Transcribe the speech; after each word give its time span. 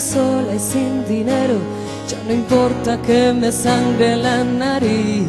sola 0.00 0.54
y 0.54 0.58
sin 0.58 1.06
dinero, 1.06 1.58
ya 2.08 2.18
no 2.26 2.32
importa 2.32 3.00
que 3.02 3.32
me 3.32 3.50
sangre 3.52 4.16
la 4.16 4.44
nariz. 4.44 5.24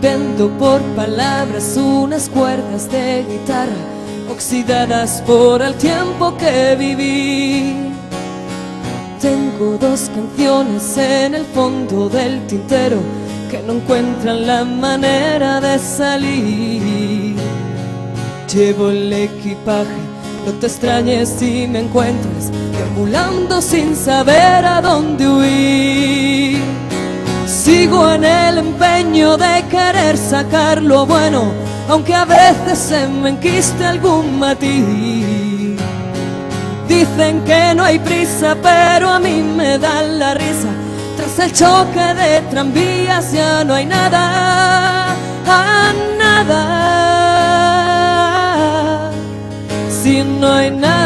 Vendo 0.00 0.48
por 0.58 0.80
palabras 0.94 1.76
unas 1.76 2.28
cuerdas 2.28 2.90
de 2.90 3.24
guitarra 3.28 3.98
oxidadas 4.30 5.22
por 5.26 5.62
el 5.62 5.74
tiempo 5.74 6.36
que 6.36 6.76
viví. 6.78 7.74
Tengo 9.20 9.76
dos 9.78 10.10
canciones 10.14 10.96
en 10.96 11.34
el 11.34 11.44
fondo 11.44 12.08
del 12.08 12.46
tintero 12.46 12.98
que 13.50 13.60
no 13.62 13.72
encuentran 13.74 14.46
la 14.46 14.64
manera 14.64 15.60
de 15.60 15.78
salir. 15.78 17.34
Llevo 18.54 18.90
el 18.90 19.12
equipaje, 19.12 20.00
no 20.46 20.52
te 20.52 20.66
extrañes 20.66 21.28
si 21.28 21.66
me 21.66 21.80
encuentras 21.80 22.52
deambulando 22.78 23.60
sin 23.60 23.94
saber 23.96 24.64
a 24.64 24.80
dónde 24.80 25.28
huir. 25.28 26.62
Sigo 27.46 28.10
en 28.10 28.24
el 28.24 28.58
empeño 28.58 29.36
de 29.36 29.64
querer 29.68 30.16
sacar 30.16 30.80
lo 30.82 31.04
bueno, 31.04 31.52
aunque 31.88 32.14
a 32.14 32.24
veces 32.24 32.78
se 32.78 33.06
me 33.08 33.30
enquiste 33.30 33.84
algún 33.84 34.38
matiz. 34.38 35.78
Dicen 36.88 37.42
que 37.44 37.74
no 37.74 37.84
hay 37.84 37.98
prisa, 37.98 38.56
pero 38.62 39.10
a 39.10 39.18
mí 39.18 39.42
me 39.42 39.78
da 39.78 40.02
la 40.02 40.34
risa. 40.34 40.68
Tras 41.16 41.38
el 41.40 41.52
choque 41.52 42.14
de 42.14 42.40
tranvías 42.50 43.32
ya 43.32 43.64
no 43.64 43.74
hay 43.74 43.86
nada, 43.86 45.14
a 45.46 45.92
nada. 46.18 46.98
Si 50.02 50.22
no 50.22 50.52
hay 50.52 50.70
nada, 50.70 50.97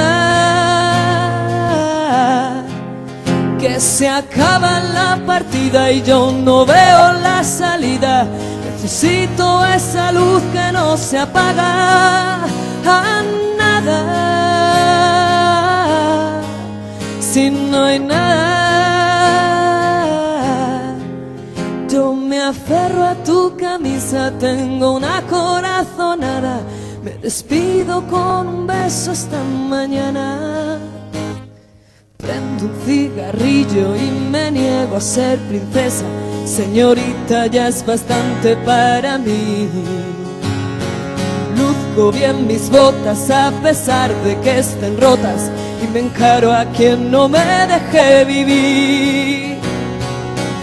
se 3.82 4.08
acaba 4.08 4.80
la 4.80 5.20
partida 5.26 5.90
y 5.90 6.02
yo 6.02 6.30
no 6.30 6.64
veo 6.64 7.12
la 7.14 7.42
salida. 7.42 8.24
Necesito 8.64 9.64
esa 9.66 10.12
luz 10.12 10.40
que 10.52 10.70
no 10.72 10.96
se 10.96 11.18
apaga, 11.18 12.44
a 12.44 13.22
nada 13.58 14.22
si 17.20 17.50
no 17.50 17.84
hay 17.84 17.98
nada. 17.98 18.54
Yo 21.88 22.14
me 22.14 22.40
aferro 22.40 23.04
a 23.04 23.14
tu 23.24 23.56
camisa, 23.56 24.30
tengo 24.38 24.92
una 24.92 25.22
corazonada. 25.22 26.60
Me 27.02 27.14
despido 27.14 28.06
con 28.06 28.46
un 28.46 28.66
beso 28.66 29.10
esta 29.10 29.42
mañana. 29.42 30.91
Prendo 32.22 32.66
un 32.66 32.72
cigarrillo 32.86 33.96
y 33.96 34.30
me 34.30 34.52
niego 34.52 34.94
a 34.96 35.00
ser 35.00 35.40
princesa. 35.40 36.04
Señorita, 36.46 37.48
ya 37.48 37.66
es 37.66 37.84
bastante 37.84 38.54
para 38.58 39.18
mí. 39.18 39.68
Luzco 41.56 42.12
bien 42.12 42.46
mis 42.46 42.70
botas 42.70 43.28
a 43.28 43.50
pesar 43.60 44.14
de 44.22 44.38
que 44.38 44.60
estén 44.60 45.00
rotas 45.00 45.50
y 45.82 45.88
me 45.92 45.98
encaro 45.98 46.52
a 46.52 46.64
quien 46.66 47.10
no 47.10 47.28
me 47.28 47.40
deje 47.40 48.24
vivir. 48.24 49.58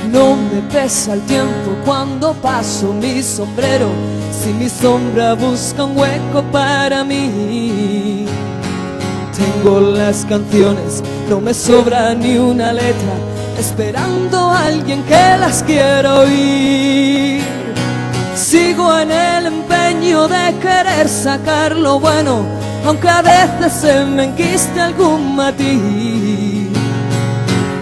No 0.10 0.38
me 0.38 0.62
pesa 0.72 1.14
el 1.14 1.22
tiempo 1.24 1.76
cuando 1.86 2.34
paso 2.36 2.94
mi 2.94 3.22
sombrero, 3.22 3.90
si 4.32 4.54
mi 4.54 4.70
sombra 4.70 5.34
busca 5.34 5.84
un 5.84 5.98
hueco 5.98 6.42
para 6.54 7.04
mí. 7.04 8.19
Tengo 9.40 9.80
las 9.80 10.26
canciones, 10.26 11.02
no 11.30 11.40
me 11.40 11.54
sobra 11.54 12.14
ni 12.14 12.38
una 12.38 12.74
letra, 12.74 13.14
esperando 13.58 14.38
a 14.38 14.66
alguien 14.66 15.02
que 15.04 15.38
las 15.40 15.64
quiera 15.64 16.20
oír. 16.20 17.42
Sigo 18.36 19.00
en 19.00 19.12
el 19.12 19.46
empeño 19.46 20.28
de 20.28 20.54
querer 20.60 21.08
sacar 21.08 21.74
lo 21.74 22.02
bueno, 22.02 22.44
aunque 22.86 23.08
a 23.08 23.22
veces 23.22 23.72
se 23.72 24.04
me 24.04 24.26
enquiste 24.26 24.82
algún 24.82 25.38
matiz. 25.38 26.68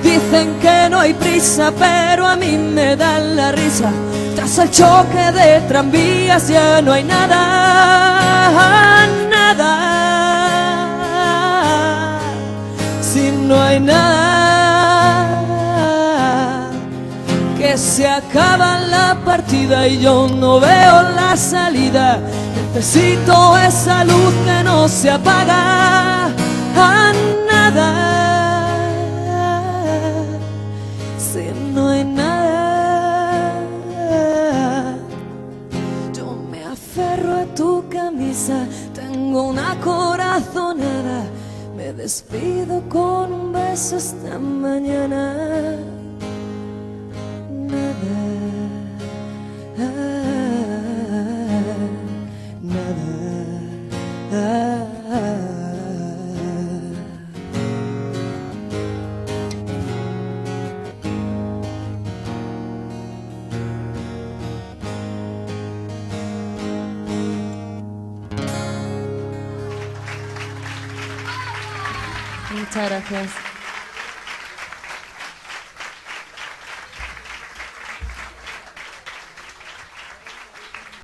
Dicen 0.03 0.59
que 0.61 0.89
no 0.91 0.99
hay 0.99 1.15
prisa, 1.15 1.73
pero 1.77 2.27
a 2.27 2.35
mí 2.35 2.55
me 2.55 2.95
da 2.95 3.19
la 3.19 3.51
risa. 3.51 3.89
Tras 4.35 4.59
el 4.59 4.69
choque 4.69 5.31
de 5.33 5.61
tranvías 5.61 6.49
ya 6.49 6.83
no 6.83 6.93
hay 6.93 7.03
nada, 7.03 9.07
nada. 9.31 9.96
No 13.47 13.61
hay 13.61 13.79
nada, 13.79 15.29
que 17.57 17.77
se 17.77 18.05
acaba 18.07 18.79
la 18.79 19.17
partida 19.23 19.87
y 19.87 19.99
yo 19.99 20.27
no 20.27 20.59
veo 20.59 21.03
la 21.15 21.37
salida. 21.37 22.19
Necesito 22.75 23.57
esa 23.57 24.03
luz 24.03 24.33
que 24.45 24.63
no 24.63 24.89
se 24.89 25.09
apaga 25.09 26.25
a 26.75 27.13
nada. 27.49 27.89
Si 31.17 31.49
no 31.73 31.89
hay 31.89 32.03
nada, 32.03 33.53
yo 36.13 36.37
me 36.51 36.65
aferro 36.65 37.37
a 37.37 37.45
tu 37.55 37.87
camisa. 37.89 38.67
Tengo 38.93 39.43
una 39.43 39.75
corazonada. 39.79 41.23
Me 41.77 41.93
despido 41.93 42.81
con 42.89 43.31
un 43.31 43.53
beso 43.53 43.97
esta 43.97 44.39
mañana. 44.39 45.96
Muchas 72.77 73.09
gracias. 73.09 73.56